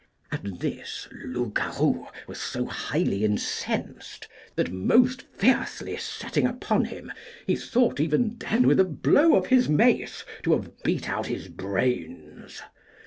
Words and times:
At 0.31 0.59
this 0.61 1.07
Loupgarou 1.25 2.07
was 2.25 2.41
so 2.41 2.65
highly 2.65 3.23
incensed 3.23 4.27
that, 4.55 4.71
most 4.71 5.21
fiercely 5.21 5.95
setting 5.97 6.47
upon 6.47 6.85
him, 6.85 7.11
he 7.45 7.55
thought 7.55 7.99
even 7.99 8.35
then 8.39 8.65
with 8.65 8.79
a 8.79 8.83
blow 8.83 9.35
of 9.35 9.45
his 9.45 9.69
mace 9.69 10.25
to 10.41 10.53
have 10.53 10.75
beat 10.81 11.07
out 11.07 11.27
his 11.27 11.49
brains. 11.49 12.63